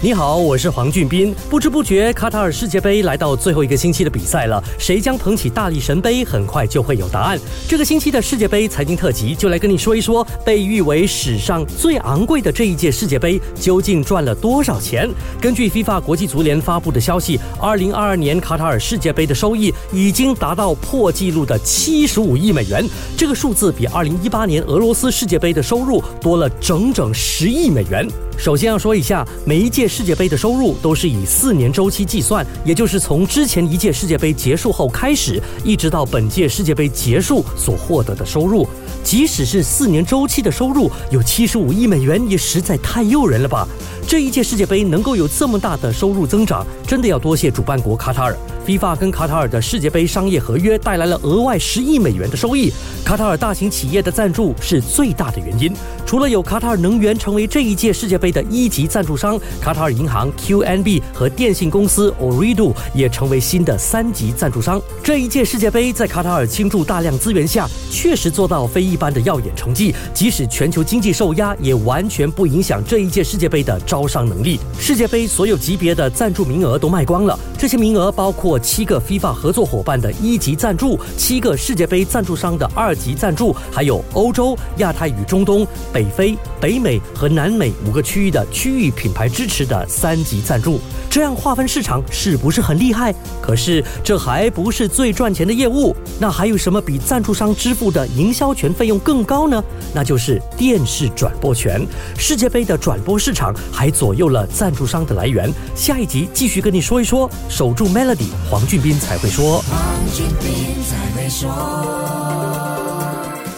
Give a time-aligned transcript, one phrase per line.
[0.00, 1.34] 你好，我是黄俊斌。
[1.50, 4.62] 不知不觉，卡塔尔世界杯来到最后一个星期的比赛了。
[4.78, 7.36] 谁将捧起大力神杯，很快就会有答案。
[7.66, 15.10] 这个星期的世界杯财经特辑，就来跟你说一说，被誉为史上最昂贵的这一届世界杯，究竟赚了多少钱？
[15.40, 28.08] 根据 FIFA 国际足联发布的消息，二零二二年卡塔尔世界杯的收益已经达到破纪录的七十五亿美元，这个数字比二零一八年俄罗斯世界杯的收入多了整整十亿美元。
[28.36, 38.68] 首先要说一下，每一届世界杯的收入都是以四年周期计算，也就是从之前一届世界杯结束后开始，一直到本届世界杯结束所获得的收入。
[39.02, 43.66] 即使是四年周期的收入有七十五亿美元，也实在太诱人了吧！
[44.06, 48.36] 这一届世界杯能够有这么大的收入增长，真的要多谢主办国卡塔尔。
[48.68, 52.70] FIFA 跟卡塔尔的世界杯商业合约带来了额外十亿美元的收益，
[53.02, 55.72] 卡塔尔大型企业的赞助是最大的原因。
[56.04, 64.78] 除了有卡塔尔能源成为这一届世界杯的一级赞助商，卡塔尔银行 QNB 和电信公司 Ooredoo 也成为新的三级赞助商。
[65.02, 69.94] 这一届世界杯在卡塔尔倾注大量资源下，确实做到非一般的耀眼成绩。
[70.12, 74.60] 即使全球经济受压，也完全不影响这一届世界杯的招商能力。
[74.78, 78.57] 世界杯所有级别的赞助名额都卖光了，这些名额包括。
[78.58, 90.80] 七个 FIFA 合作伙伴的一级赞助，七个世界杯赞助商的二级赞助，还有欧洲、亚太与中东、北非、北美和南美五个区域的区域品牌支持的三级赞助。
[91.10, 93.14] 这样划分市场是不是很厉害？
[93.40, 95.94] 可是这还不是最赚钱的业务。
[96.20, 99.62] 那还有什么比赞助商支付的营销权费用更高呢？
[99.94, 101.86] 那就是电视转播权。
[102.16, 105.50] 世界杯的转播市场还左右了赞助商的来源。
[105.74, 108.28] 下一集继续跟你说一说，守住 Melody。
[108.50, 109.62] 黄俊斌才会说。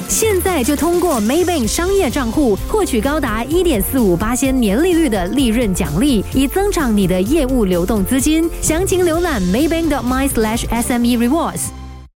[0.09, 8.51] 现在就通过 Maybank 商业账户获取高达一点四五八千年利率的利润奖励，以增长你的业务流动资金。
[8.61, 11.80] 详情浏览 Maybank.my/sme rewards。